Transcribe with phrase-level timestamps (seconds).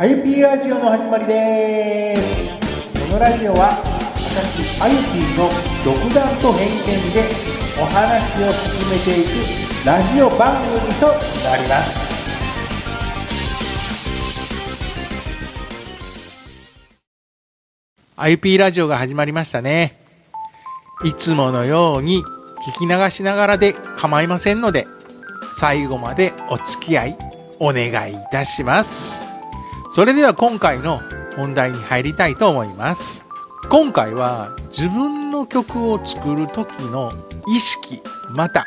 [0.00, 2.22] IP ラジオの始まりです。
[3.10, 3.70] このラジオは
[4.14, 5.50] 私 IUP の
[5.84, 6.76] 独断と偏見
[7.12, 7.26] で
[7.82, 9.28] お話を進めていく
[9.84, 12.62] ラジオ番組となります
[18.16, 19.98] 「IUP ラジオ」が始まりましたね。
[21.02, 22.22] いつものように
[22.78, 24.86] 聞き流しながらで構いませんので
[25.58, 27.16] 最後までお付き合い
[27.58, 29.37] お願いいたします。
[29.98, 31.00] それでは今回の
[31.34, 33.26] 本題に入りたいと思います。
[33.68, 37.12] 今回は自分の曲を作る時の
[37.48, 38.64] 意識また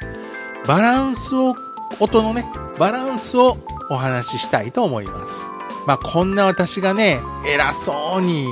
[0.67, 1.55] バランスを
[2.01, 2.43] 音のね
[2.77, 3.57] バランスを
[3.89, 5.51] お話ししたいと思います。
[5.87, 8.47] まあこんな私がね偉そうに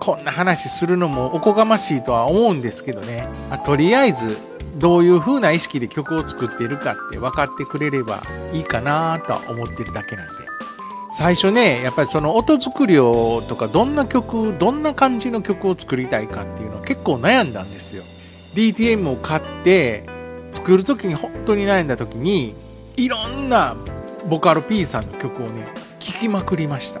[0.00, 4.38] こんな話するのもおこがましいとは思うんですけどね、まあ、とりあえず
[4.76, 8.22] どういう風な意識で曲を作っているかって分かってくれれば
[8.54, 10.41] いいかなとは思ってるだけなんです。
[11.14, 18.02] 最初ねやっぱりその音作りをとかどんな曲どんな感じの曲を作りたいかっていうのは結構悩んだんですよ。
[18.54, 20.04] DTM を買って
[20.50, 22.54] 作る時に本当に悩んだ時に
[22.96, 23.76] いろんな
[24.28, 25.64] ボカロ P さんの曲をね
[25.98, 27.00] 聴きまくりました。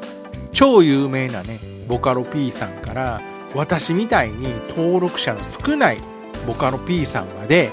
[0.52, 3.22] 超有名なねボカロ P さんから
[3.54, 5.98] 私みたいに登録者の少ない
[6.46, 7.70] ボカロ P さんまで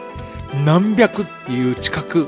[0.65, 2.27] 何百っていう近く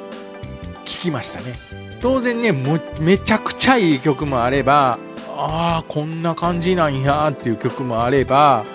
[0.86, 1.81] 聞きましたね。
[2.02, 2.52] 当然ね
[3.00, 8.66] めちゃくちゃいい曲もあればああこんな感じなんやっていう曲もあれば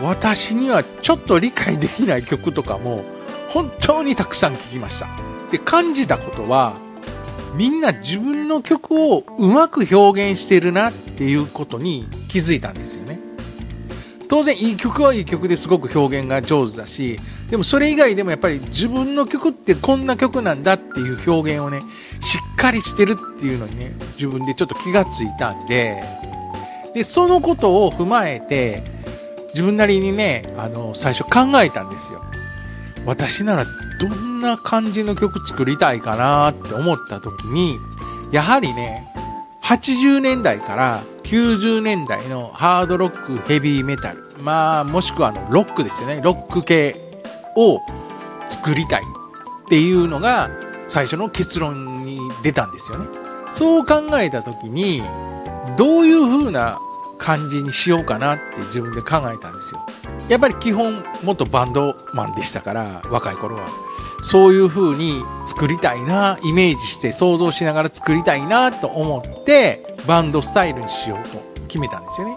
[0.00, 3.04] 私にはちょっと理解できない曲とかも
[3.48, 5.08] 本当にたくさん聴きました。
[5.52, 6.74] で感じたことは
[7.54, 13.03] みんな自分の曲をうまく表現してるなっていうことに気づいたんですよ。
[14.28, 17.18] 当然いい曲はいい曲ですごく表現が上手だし
[17.50, 21.80] でもそれ以外でもやっぱり自分の曲ってこんな曲なんだっていう表現をね
[22.20, 26.02] しっかりしてるっていうのにね自分でちょっと気がついたんで
[26.94, 28.82] でそのことを踏まえて
[29.48, 32.24] 自分なりにねあの最初考えたんですよ。
[33.06, 33.66] 私なら
[34.00, 37.78] どんな感じの曲作りたいかなって思った時に
[38.32, 39.06] やはりね
[39.64, 46.20] 80年代から90年代のハードロックヘビーメタルまあもしくはあのロックですよね。
[46.22, 46.94] ロック系
[47.56, 47.80] を
[48.48, 50.50] 作りたいっていうのが
[50.86, 53.06] 最初の結論に出たんですよね。
[53.52, 55.02] そう考えた時に
[55.78, 56.78] どういう風な
[57.14, 59.84] 感じにしようかなって自分で考えたんですよ。
[60.28, 63.66] やっぱり基本元バンドマンでしたから若い頃は。
[64.22, 72.36] そういう風に作りたいなイメージして想像しながら作りたいなと思ってバンドスタイルにしようと決めたんですよね。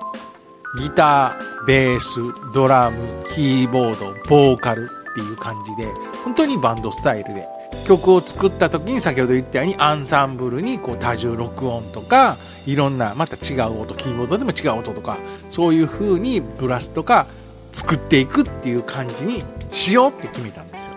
[0.80, 2.20] ギターベース
[2.54, 2.98] ドラム
[3.34, 5.90] キーボードボーカルっていう感じで
[6.26, 7.48] 本当にバンドスタイルで。
[7.86, 15.18] 曲を作った時に先ほど言ったようにアンサンブルにこう多重録音とかいろんなまた違う音キーボードでも違う音とか
[15.50, 17.26] そういう風にブラスとか
[17.72, 20.92] 作っていくっていう感じにしようって決めたんですよ。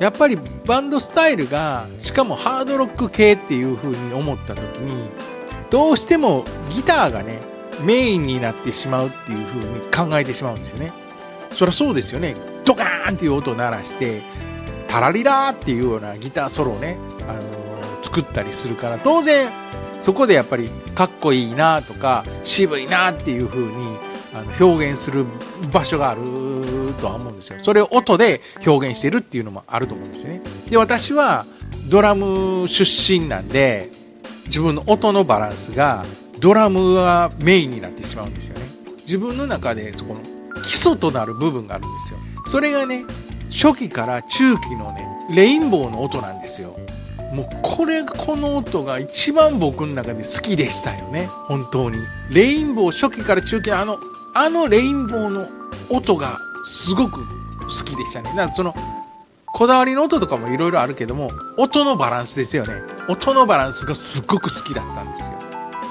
[0.00, 5.10] やっぱりバンドスタイルがしかもハードロック系っていう風に思った時に
[5.68, 6.44] どうしても
[6.74, 7.38] ギターがね
[7.82, 10.92] メインになってしまうっていう風に考えてしまうんですよね。
[11.52, 12.34] そりゃそうですよね。
[12.64, 14.22] ドカーンっていう音を鳴らして
[14.88, 16.96] タラリラーっていうようなギターソロをね、
[17.28, 19.50] あのー、作ったりするから当然
[20.00, 23.96] そこでやっぱりかっこいいなとか渋いなっていう風に
[24.32, 25.26] あの表現する
[25.72, 26.22] 場所がある
[27.00, 27.60] とは思うんですよ。
[27.60, 30.40] それを音で表現してるっていうのもあると思うんですよね。
[30.70, 31.44] で私は
[31.88, 33.90] ドラム出身なんで
[34.46, 36.04] 自分の音のバランスが
[36.40, 38.66] ドラムがメインになってしまうんですよね。
[39.04, 40.20] 自分の中でそこの
[40.62, 42.18] 基礎となる部分があるんですよ。
[42.46, 43.04] それがね
[43.50, 46.76] 初期から中期のねレインボーの音なんですよ。
[47.32, 51.96] もうこれこの音が一番僕の中で好きでしたよね本当に
[52.30, 53.98] レインボー初期から中期あの
[54.34, 55.48] あのレインボーの
[55.88, 57.24] 音がすごく
[57.70, 58.32] 好きでしたね。
[58.36, 58.74] だかその、
[59.46, 62.74] こだわりの音とかもいろいろあるけども、音のバランスですよね。
[63.08, 65.38] 音のバランスがすっごく好きだったんですよ。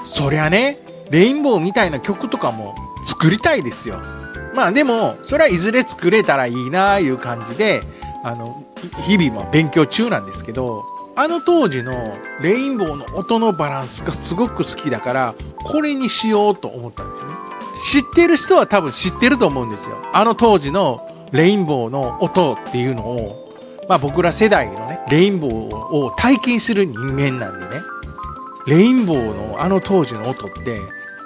[0.06, 0.78] そりゃね、
[1.10, 4.00] レインボーみたいな曲とかも作りたいですよ。
[4.54, 7.82] まあでも、それはいずれ作れたらいいなあいう感じで、
[8.24, 8.64] あの、
[9.06, 10.84] 日々も勉強中なんですけど、
[11.16, 17.32] あの当時のレインボーの音のバランスがすごく好きだから、これにしようと思ったんですね。
[17.82, 19.96] 知ってる人は多分知ってると思うんですよ。
[20.12, 21.00] あの当時の
[21.32, 23.50] レインボーの音っていうのを、
[23.88, 27.82] まあ僕ら世代のね、レインボーを体験する人間なんでね、
[28.66, 30.78] レインボーのあの当時の音って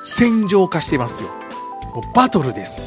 [0.02, 1.28] 戦場化してますよ。
[1.94, 2.82] もうバトルです。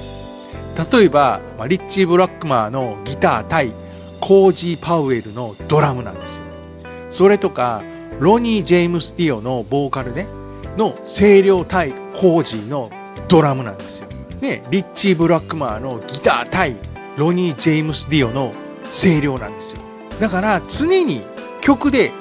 [0.91, 3.71] 例えば、まあ、リッチー・ブラックマーのギター対
[4.19, 6.46] コージー・パウエルのドラムなんですよ。
[7.09, 7.81] それとか、
[8.19, 10.27] ロニー・ジェームス・ディオのボーカルね、
[10.77, 12.89] の声量対コージーの
[13.27, 14.07] ドラムなんですよ。
[14.41, 16.75] で、リッチー・ブラックマーのギター対
[17.17, 18.53] ロニー・ジェームス・ディオの
[18.91, 19.81] 声量なんですよ。
[20.19, 21.23] だから常に
[21.61, 22.11] 曲で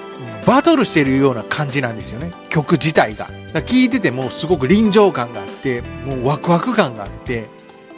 [0.46, 2.30] バトルしてるような感じなんですよね。
[2.48, 3.26] 曲自体が。
[3.54, 7.48] 聴いててもすごく臨場感があって、もうワクワク感があって、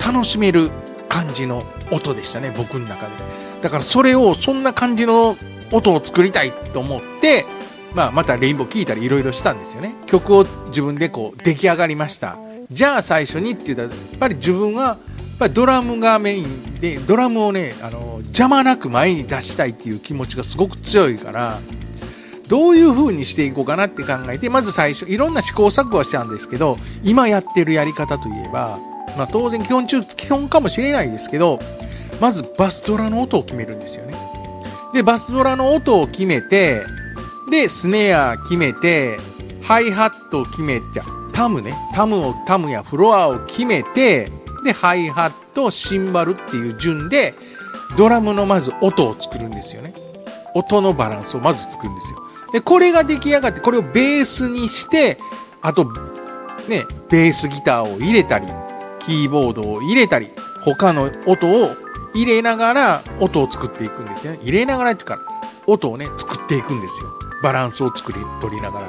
[0.04, 0.70] 楽しめる
[1.08, 3.12] 感じの音でしたね、僕の中で。
[3.62, 5.36] だからそれを、そんな感じの
[5.72, 7.46] 音を作りたいと思って、
[7.94, 9.94] まあ、またレインボー聴いたりいろいろしたんですよね。
[10.06, 12.36] 曲を自分でこう出来上がりました。
[12.70, 14.98] じゃあ最初にって言ったら、やっぱり自分は、やっ
[15.38, 21.58] ぱりドラムがメインで、ドラムをね、あの、邪魔なく前に出したいっていう気持ちがすごく強いから、
[22.48, 28.78] どういう風にしていこうかなって考えて、まず最初、いろんな試行錯誤はしたんですけど、今やってるやり方といえば、
[29.16, 31.58] まあ当然基本中、基本かもしれないですけど、
[32.20, 34.27] まずバスドラの音を決めるんですよね。
[34.92, 36.84] で、バスドラの音を決めて、
[37.50, 39.18] で、スネア決めて、
[39.62, 41.02] ハイハットを決めて、
[41.32, 44.30] タムね、タムを、タムやフロアを決めて、
[44.64, 47.34] で、ハイハット、シンバルっていう順で、
[47.96, 49.94] ドラムのまず音を作るんですよね。
[50.54, 52.18] 音のバランスをまず作るんですよ。
[52.52, 55.18] で、これが出来上がって、これをベースにして、
[55.62, 55.84] あと、
[56.68, 58.46] ね、ベースギターを入れたり、
[59.00, 60.30] キーボードを入れたり、
[60.62, 61.70] 他の音を
[62.22, 64.40] 入れながら音を作っていくんですよね。
[64.42, 65.18] 入れながらっていうか、
[65.66, 67.08] 音をね、作っていくんですよ。
[67.42, 68.86] バランスを作り、取りながら。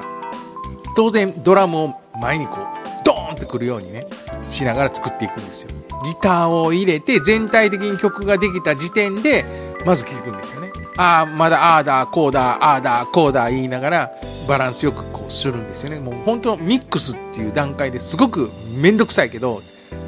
[0.96, 4.08] 当然、ドラムを前にこう、ドーンってくるようにね、
[4.50, 5.70] しながら作っていくんですよ。
[6.06, 9.46] ギターを入れて、全体的に曲ができた時点で、
[9.86, 10.72] まず聴くんですよね。
[10.98, 14.12] ああ、まだああだ、こうだ、ああだ、こうだ言いながら、
[14.48, 16.00] バランスよくこうするんですよね。
[16.00, 18.50] もう本当ミックスっていう段階ですごく
[18.82, 19.62] めんどくさいけど、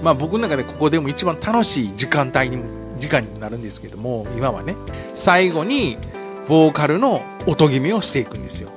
[0.04, 4.76] まあ僕の中でここでも一番楽しい時間帯に時間になるんですけども、今はね、
[5.16, 5.98] 最後に
[6.48, 8.70] ボーカルの音決めをしていくんですよ。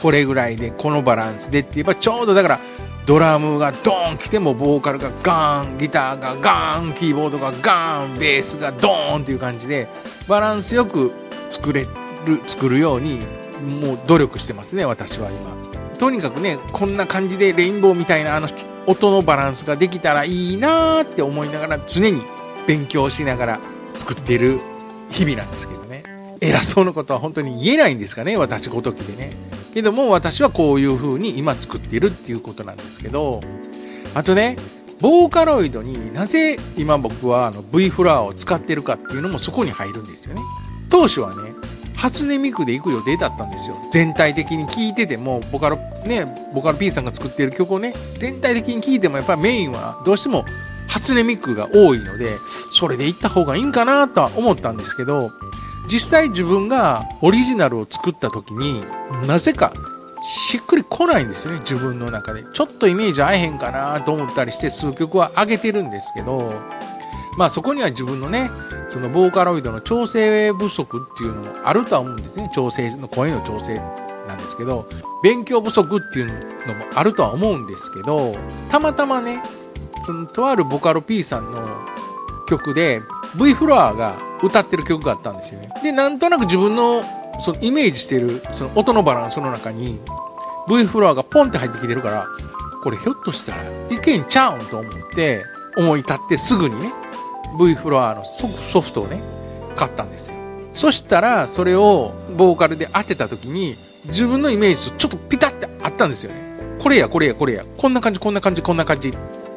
[0.00, 2.60] これぐらいで、このバランスでって言えばちょうどだから、
[3.06, 9.88] ドラムがドーン来てもボーカルがガーン、ギターがガーン、キーボードがガーン、ベースがドーンっていう感じで、
[10.28, 11.12] バランスよく
[11.50, 11.82] 作れ
[12.24, 13.20] る、作るように、
[13.80, 15.56] もう努力してますね、私は今。
[15.98, 18.48] とにかくね、こんな感じでレインボーみたいなあの
[18.86, 22.22] 音のバランスができたらいいなーって思いながら常に
[22.66, 23.60] 勉強しながら
[23.94, 24.60] 作っている
[25.10, 26.04] 日々なんですけどね。
[26.40, 29.32] 偉そうなことは本当に言えないんですかね、私ごときでね。
[29.72, 33.40] けども私はこういう風に今作っているっていうことなんですけど、
[34.14, 34.56] あとね、
[35.00, 40.40] ボーカロイドになぜ今僕はあの V フラワーを使ってるかっていうのもそこに入るんですよね。
[40.88, 41.52] 当初はね、
[41.94, 43.76] 初音ミクで行く予定だったんですよ。
[43.90, 45.76] 全体的に聴いてても、ボカロ、
[46.06, 50.44] ね、ボカロ P さんが作ってる曲をね、全体的に聴いてもやっぱメインはどうしても
[50.96, 52.38] 初音ミクが多いので、
[52.72, 55.30] それで行った方がいいんかなとは思ったんですけど、
[55.88, 58.82] 実際自分がオリジナルを作った時に
[59.26, 59.72] なぜか
[60.24, 62.44] しっくりこないんですよね自分の中で。
[62.52, 66.52] ちょっとイメージ合えへんかなと思ったりして数曲は上げてるんですけど
[67.38, 68.50] まあそこには自分のね
[68.88, 72.50] そのボーカロイドの調整不足っていうのもあるとは思うんですね。
[72.52, 73.76] 調整の声の調整
[74.26, 74.88] なんですけど
[75.22, 76.26] 勉強不足っていう
[76.66, 78.34] のもあるとは思うんですけど
[78.70, 79.40] たまたまね
[80.06, 81.66] そのとあるボカロ P さんの
[82.48, 83.02] 曲で
[83.34, 85.68] V フロアが歌ってる曲があったんですよね。
[85.82, 87.02] で、なんとなく自分の
[87.44, 89.98] そのイメージしてるその音のバランスの中に
[90.68, 92.26] V フロアがポンって入ってきてるから、
[92.82, 93.58] これひょっとしたら
[93.90, 95.42] いけんちゃうんと思って
[95.76, 96.92] 思い立ってすぐにね、
[97.58, 99.20] V フロアのソフトをね、
[99.74, 100.36] 買ったんですよ。
[100.72, 103.74] そしたら、それをボーカルで当てた時に、
[104.06, 106.78] 自分のイメージとちょっとピタってあったんですよね。
[106.78, 107.64] これや、これや、これや。
[107.76, 109.12] こんな感じ、こんな感じ、こんな感じ。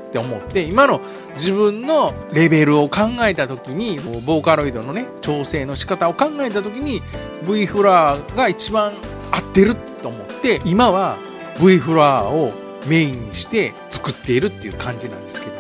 [0.10, 1.02] って思って今の
[1.36, 7.02] 自分のレベルを考えた時にボーカロイドのね調整の仕方を考えた時に
[7.48, 8.94] V フラーが一番
[9.32, 11.18] 合ってると思って今は
[11.64, 12.52] V フラーを
[12.88, 15.60] メインにして作っているっていう感じなんですけどね。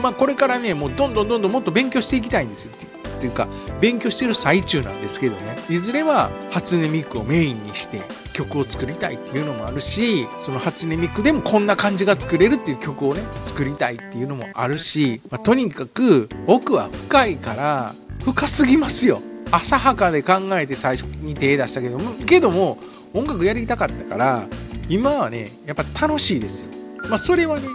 [0.00, 2.72] まあこれからねもうどんどんどんどんもっと勉強していきたいんですよ。
[3.20, 3.46] っていうか
[3.82, 5.58] 勉強してる最中なんですけどね。
[5.68, 8.00] いずれは初音ミクをメインにして
[8.32, 19.20] 曲を作りたいっていうのもあるしその初音ミクでもこんな感じが作れるっていう曲をね作りたいっていうのもあるし、まあ、とにかく奥は深いから深すぎますよ。
[19.52, 22.78] 浅はかで考えて最初に手出したけどもけども
[23.12, 24.46] 音楽やりたかったから
[24.88, 26.68] 今はねやっぱ楽しいですよ。
[27.08, 27.68] まあそれはね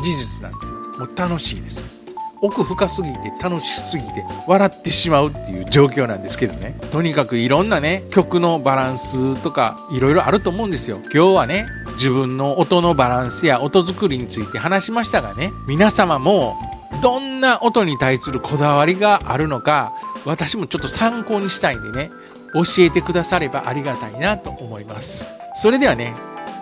[0.00, 0.78] 事実なんですよ。
[0.98, 1.97] もう楽しいです。
[2.40, 6.74] 奥深すぎて楽しすぎて笑ってしまうっていう状況なんですけどね。
[6.92, 10.98] とにかくいろんなね曲のバランスとかいろいろあると思うんですよ。
[11.12, 15.50] 今日はね自分の音のバランスや音作りについて話しましたがね。
[15.66, 16.56] 皆様も
[17.02, 19.92] どんな音に対するこだわりがあるのか
[20.24, 22.10] 私もちょっと参考にしたいんでね
[22.54, 25.28] 教えてくださればありがたいなと思います。
[25.56, 26.14] それではね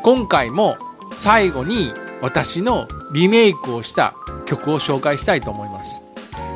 [0.02, 0.76] 今回も
[1.16, 4.14] 最後に私のリメイクをした
[4.46, 6.02] 曲を紹介したいと思います。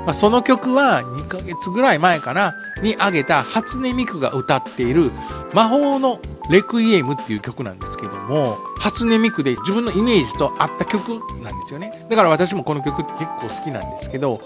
[0.07, 5.11] まあ、その曲は2ヶ月ぐらい前かなに上げた初音ミクが歌っている
[5.53, 14.41] 魔法のレクイエムっていう曲なんですけども初音ミクで自分のイメージと合った曲なんですよねだから私もこの曲って結構好きなんですけど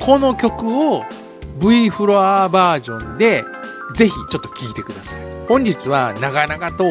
[0.00, 1.04] この曲を
[1.60, 3.44] V フロアバージョンで
[3.94, 6.84] ぜひちょっと聴いてください本日は長々と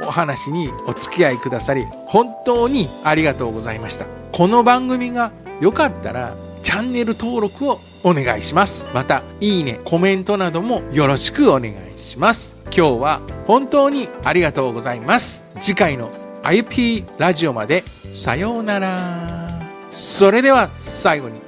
[0.00, 4.06] お話にお付き合いくださり本当にありがとうございました。
[4.32, 8.90] この番組が良かったらチャンネル登録をお願いします。
[8.94, 12.54] またいいねコメントなどもよろしくお願いします。
[12.66, 15.42] 今日は本当にありがとうございます。
[15.58, 16.10] 次回の
[16.42, 19.66] IP ラジオまでさようなら。
[19.90, 21.40] それでは最後に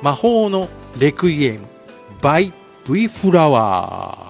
[0.00, 1.66] 魔法のレクイエム
[2.20, 2.52] by
[2.88, 4.23] V フラワー。